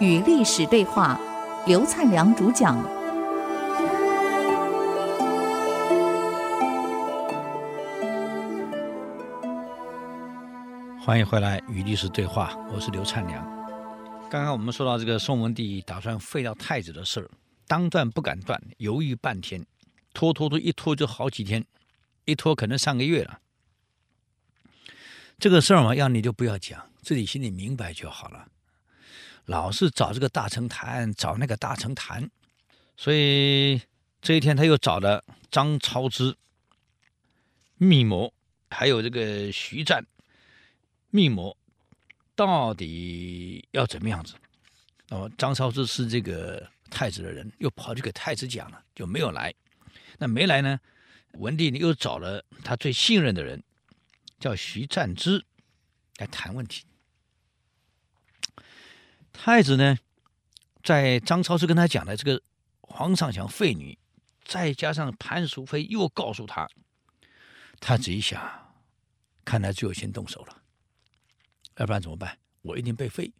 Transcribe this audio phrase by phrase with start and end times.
[0.00, 1.20] 与历史对话，
[1.66, 2.76] 刘灿良主讲。
[11.00, 13.44] 欢迎回来与历史对话，我是刘灿良。
[14.30, 17.30] 刚刚我们说到这个宋文帝打算废掉太子的事儿，
[17.66, 19.64] 当断不敢断，犹豫半天，
[20.12, 21.64] 拖拖拖一拖就好几天，
[22.26, 23.38] 一拖可能上个月了。
[25.40, 28.48] 这个事儿嘛，要你就不要讲，自己心里明白就好了。
[29.44, 32.28] 老是找这个大臣谈，找那个大臣谈，
[32.96, 33.80] 所以
[34.20, 36.36] 这一天他又找了张超之
[37.76, 38.34] 密谋，
[38.68, 40.04] 还有这个徐湛
[41.10, 41.56] 密谋，
[42.34, 44.34] 到底要怎么样子？
[45.08, 49.54] 那么张超之是这个太子的人，又跑去给太子讲了，就没有来。
[50.18, 50.80] 那没来呢？
[51.34, 53.62] 文帝又找了他最信任的人，
[54.38, 55.44] 叫徐湛之
[56.18, 56.84] 来谈问题。
[59.32, 59.98] 太子呢，
[60.82, 62.42] 在张超之跟他讲的这个
[62.80, 63.98] 皇上想废你，
[64.44, 66.68] 再加上潘淑妃又告诉他，
[67.78, 68.74] 他自己想，
[69.44, 70.62] 看来只有先动手了，
[71.76, 72.38] 要不然怎么办？
[72.62, 73.32] 我一定被废。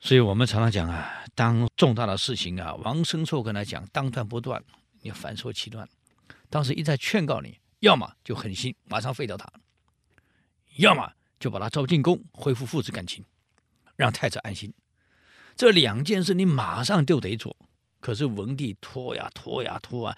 [0.00, 4.62] 所以我们常常讲啊，当重大的事情啊，王生错跟他讲，当断不断，
[5.00, 5.88] 你反受其断。
[6.50, 9.46] 当时一再劝告你，要么就狠心马上废掉他，
[10.78, 11.12] 要么。
[11.40, 13.22] 就把他召进宫，恢复父子感情，
[13.96, 14.72] 让太子安心。
[15.54, 17.54] 这两件事你马上就得做。
[18.00, 20.16] 可是文帝拖呀拖呀拖啊，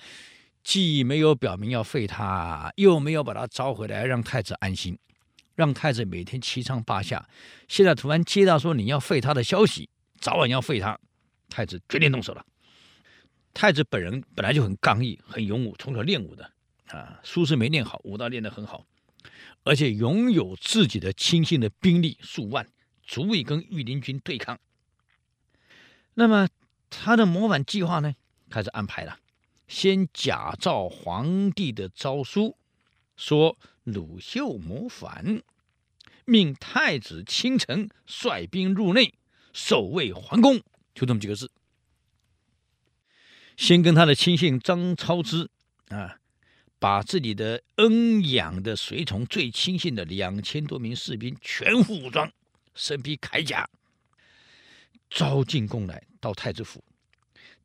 [0.62, 4.96] 既没有表明要废他，又没有把他召回来让太子安心，
[5.56, 7.28] 让太子每天七上八下。
[7.66, 9.88] 现在突然接到说你要废他的消息，
[10.20, 10.96] 早晚要废他，
[11.48, 12.46] 太子决定动手了。
[13.52, 16.48] 太子本人本来就很刚毅、很勇武，从小练武的
[16.88, 18.86] 啊，书是没念好，武道练得很好。
[19.64, 22.68] 而且拥有自己的亲信的兵力数万，
[23.02, 24.60] 足以跟御林军对抗。
[26.14, 26.48] 那么
[26.88, 28.14] 他的谋反计划呢，
[28.48, 29.18] 开始安排了。
[29.66, 32.56] 先假造皇帝的诏书，
[33.16, 35.42] 说鲁秀谋反，
[36.24, 39.14] 命太子清晨率兵入内，
[39.52, 40.60] 守卫皇宫，
[40.94, 41.50] 就这么几个字。
[43.56, 45.50] 先跟他的亲信张超之
[45.88, 46.20] 啊。
[46.78, 52.30] 把自己的恩养的随从最亲信的两千多名士兵全副武装，
[52.74, 53.68] 身披铠甲，
[55.08, 56.84] 招进宫来到太子府，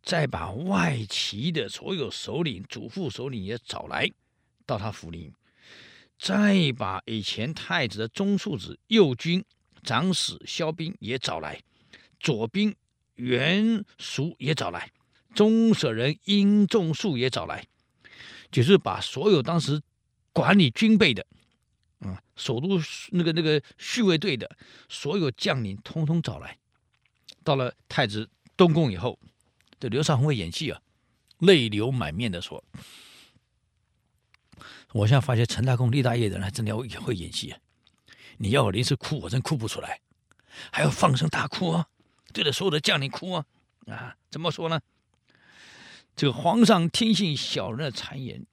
[0.01, 4.09] 再把外戚的所有首领、主副首领也找来
[4.65, 5.33] 到他府里，
[6.17, 9.43] 再把以前太子的中庶子右军
[9.83, 11.61] 长史萧兵也找来，
[12.19, 12.73] 左兵
[13.15, 14.89] 袁术也找来，
[15.35, 17.65] 中舍人殷仲树也找来。
[18.51, 19.81] 就是把所有当时
[20.33, 21.25] 管理军备的，
[21.99, 22.67] 啊，首都
[23.11, 24.49] 那个那个侍卫队的
[24.89, 26.57] 所有将领，通通找来。
[27.43, 29.17] 到了太子东宫以后，
[29.79, 30.81] 这刘少红会演戏啊，
[31.39, 32.63] 泪流满面的说
[34.93, 37.59] ：“我现在发现陈大公立大业的人还真的也会演戏啊！
[38.37, 40.01] 你要我临时哭，我真哭不出来，
[40.71, 41.87] 还要放声大哭啊，
[42.33, 43.45] 对着所有的将领哭啊！
[43.87, 44.79] 啊，怎么说呢？”
[46.21, 48.45] 这个皇上听信小人的谗言，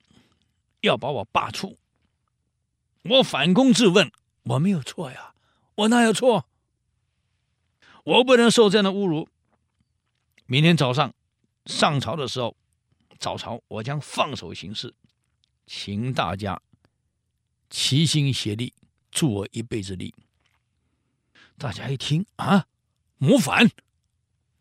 [0.81, 1.77] 要把我罢黜。
[3.03, 4.11] 我反躬自问，
[4.45, 5.35] 我没有错呀，
[5.75, 6.49] 我哪有错？
[8.05, 9.29] 我不能受这样的侮辱。
[10.47, 11.13] 明天早上
[11.67, 12.57] 上朝的时候，
[13.19, 14.95] 早朝我将放手行事，
[15.67, 16.63] 请大家
[17.69, 18.73] 齐心协力，
[19.11, 20.15] 助我一臂之力。
[21.59, 22.67] 大家一听啊，
[23.19, 23.71] 谋反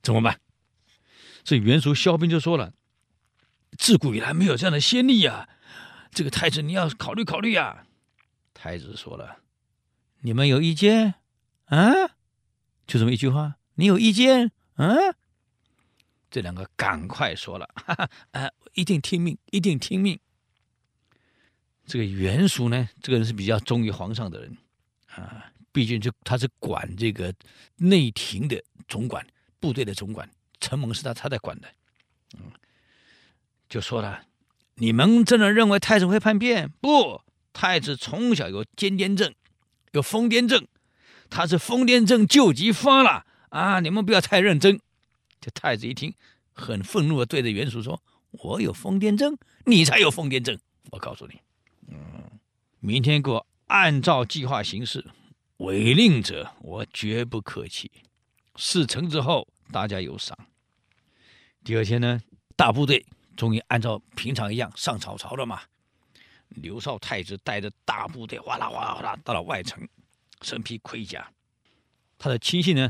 [0.02, 0.42] 怎么办？
[1.46, 2.74] 这袁术、萧彬就说了。
[3.78, 5.48] 自古以来没有这样的先例呀，
[6.12, 7.86] 这个太子你要考虑考虑呀。
[8.54, 9.40] 太子说了
[10.22, 11.14] ：“你们有意见？
[11.66, 11.94] 啊？
[12.88, 14.52] 就这么一句话，你有意见？
[14.76, 14.96] 啊？”
[16.30, 20.20] 这两个赶快说了：“哈哈，啊，一定听命，一定听命。”
[21.86, 24.58] 这个袁术呢，这个人是比较忠于皇上的人
[25.08, 27.34] 啊，毕竟就他是管这个
[27.76, 29.26] 内廷的总管，
[29.60, 31.68] 部队的总管，承蒙是他他在管的，
[32.38, 32.52] 嗯。
[33.70, 34.24] 就说了，
[34.76, 36.72] 你们真的认为太子会叛变？
[36.80, 37.22] 不，
[37.52, 39.34] 太子从小有癫痫症，
[39.92, 40.66] 有疯癫症，
[41.30, 43.80] 他是疯癫症救急发了啊！
[43.82, 44.80] 你们不要太认真。
[45.42, 46.14] 这太子一听，
[46.54, 50.58] 很愤怒的对着袁术说：“我有疯癫症，你才有疯癫症！
[50.92, 51.42] 我告诉你，
[51.90, 51.98] 嗯，
[52.80, 55.06] 明天给我按照计划行事，
[55.58, 57.92] 违令者我绝不客气。
[58.56, 60.38] 事成之后，大家有赏。
[61.64, 62.22] 第二天呢，
[62.56, 63.06] 大部队。
[63.38, 65.62] 终于按照平常一样上早朝了嘛？
[66.50, 69.88] 刘绍太子带着大部队哗啦哗啦哗啦到了外城，
[70.42, 71.32] 身披盔甲。
[72.18, 72.90] 他的亲信呢，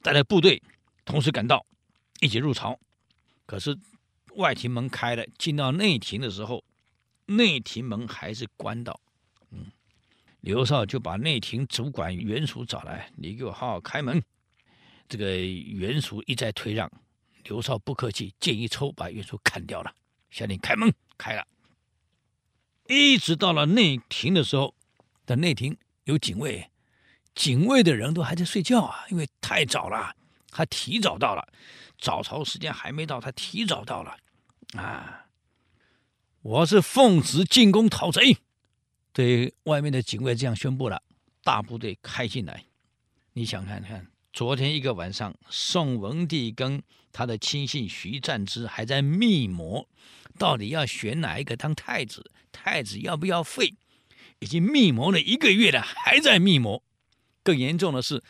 [0.00, 0.62] 带着部队
[1.04, 1.66] 同时赶到，
[2.20, 2.78] 一起入朝。
[3.46, 3.76] 可是
[4.36, 6.62] 外廷门开了，进到内廷的时候，
[7.26, 9.00] 内廷门还是关到。
[9.50, 9.72] 嗯，
[10.40, 14.22] 刘绍就把内廷主管袁术找来，你给我好好开门。
[15.08, 16.90] 这个袁术一再推让，
[17.44, 19.94] 刘少不客气，剑一抽，把袁术砍掉了。
[20.30, 21.46] 下令开门，开了。
[22.88, 24.74] 一直到了内廷的时候，
[25.24, 26.70] 在内廷有警卫，
[27.34, 30.14] 警卫的人都还在睡觉啊，因为太早了，
[30.48, 31.48] 他提早到了，
[31.98, 34.16] 早朝时间还没到，他提早到了，
[34.76, 35.26] 啊，
[36.42, 38.38] 我是奉旨进宫讨贼，
[39.12, 41.02] 对外面的警卫这样宣布了，
[41.42, 42.66] 大部队开进来，
[43.32, 46.82] 你想看看，昨天一个晚上，宋文帝跟
[47.12, 49.88] 他的亲信徐赞之还在密谋。
[50.36, 52.28] 到底要选哪一个当太子？
[52.50, 53.76] 太子要不要废？
[54.40, 56.82] 已经密谋了一个月了，还在密谋。
[57.44, 58.20] 更严重的是，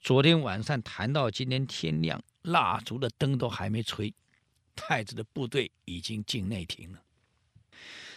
[0.00, 4.12] 昨天晚上谈到今天天亮，蜡烛的灯都还没吹，
[4.74, 7.00] 太子的部队已经进内廷了。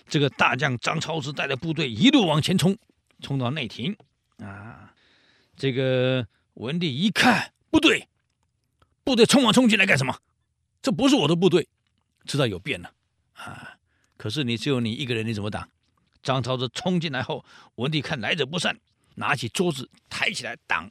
[0.07, 2.75] 这个大将张超之带着部队一路往前冲，
[3.21, 3.95] 冲到内廷
[4.39, 4.95] 啊！
[5.55, 8.07] 这个文帝一看，不对，
[9.03, 10.19] 部队冲往冲进来干什么？
[10.81, 11.67] 这不是我的部队，
[12.25, 12.91] 知道有变了。
[13.33, 13.77] 啊！
[14.17, 15.69] 可是你只有你一个人，你怎么挡？
[16.23, 17.43] 张超之冲进来后，
[17.75, 18.79] 文帝看来者不善，
[19.15, 20.89] 拿起桌子抬起来挡，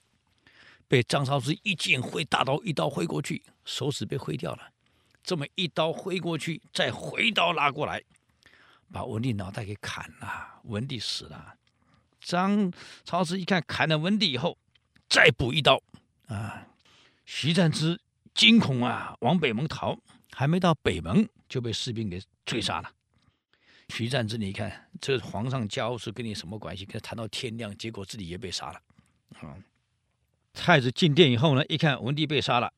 [0.86, 4.70] 被张超之一剑挥大刀一刀挥过去，手指被挥掉了。
[5.22, 8.02] 这么一刀挥过去，再回刀拉过来，
[8.92, 10.60] 把文帝脑袋给砍了。
[10.64, 11.54] 文帝死了。
[12.20, 12.70] 张
[13.04, 14.58] 超之一看砍了文帝以后，
[15.14, 15.80] 再补一刀
[16.26, 16.66] 啊！
[17.24, 18.00] 徐占之
[18.34, 19.96] 惊恐啊，往北门逃，
[20.32, 22.20] 还没到北门就被士兵给。
[22.44, 22.90] 追杀了
[23.90, 26.84] 徐占之，你看这皇上家事跟你什么关系？
[26.84, 28.82] 跟他谈到天亮，结果自己也被杀了。
[29.40, 29.62] 嗯，
[30.52, 32.72] 太子进殿以后呢，一看文帝被杀了，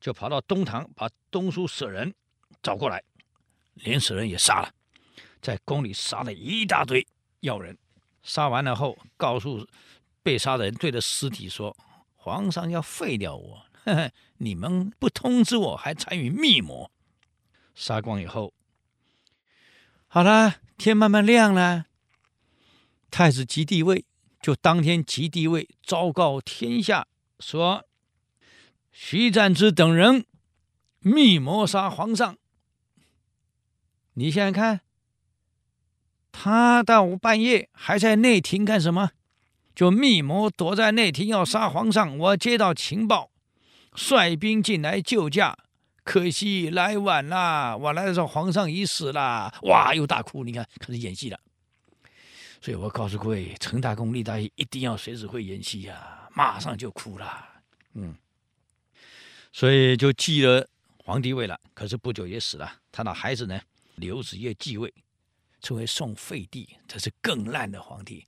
[0.00, 2.14] 就跑到东堂，把东书舍人
[2.62, 3.02] 找过来，
[3.74, 4.72] 连舍人也杀了，
[5.42, 7.06] 在宫里杀了一大堆
[7.40, 7.76] 要人。
[8.22, 9.68] 杀完了后，告诉
[10.24, 11.76] 被杀的人，对着尸体说
[12.16, 16.90] ：“皇上要废掉我，呵呵，你们不通知我，还参与密谋。”
[17.76, 18.54] 杀光以后。
[20.08, 21.84] 好了，天慢慢亮了。
[23.10, 24.06] 太子即帝位，
[24.40, 27.06] 就当天即帝位，昭告天下
[27.38, 27.84] 说：
[28.90, 30.24] 徐赞之等人
[31.00, 32.38] 密谋杀皇上。
[34.14, 34.80] 你想想看，
[36.32, 39.10] 他到半夜还在内廷干什么？
[39.74, 42.16] 就密谋躲在内廷要杀皇上。
[42.18, 43.30] 我接到情报，
[43.94, 45.58] 率兵进来救驾。
[46.04, 51.40] 可惜来晚了，我来的时候皇上已死了，哇，又大哭，你看开始演戏了。
[52.60, 57.48] 所以我告诉各位，成大功立大业一定要随时会演戏呀，马上就哭了，
[57.94, 58.14] 嗯，
[59.50, 60.66] 所以就继了
[60.98, 61.58] 皇帝位了。
[61.72, 63.58] 可是不久也死了，他的孩子呢，
[63.94, 64.92] 刘子业继位，
[65.64, 68.26] 称为宋废帝，这是更烂的皇帝。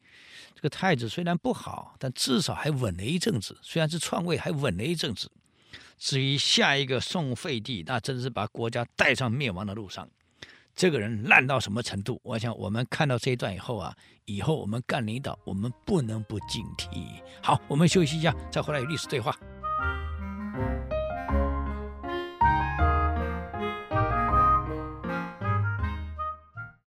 [0.55, 5.31] 这个太子虽然不好，但至少还稳了一阵子，虽然是篡位，还稳了一阵子。
[5.99, 10.09] 至于下一个宋废帝，那真是把国家带上灭亡的路上。
[10.75, 12.19] 这个人烂到什么程度？
[12.23, 13.94] 我想我们看到这一段以后啊，
[14.25, 17.20] 以后我们干领导，我们不能不警惕。
[17.43, 19.39] 好，我们休息一下，再回来与历史对话。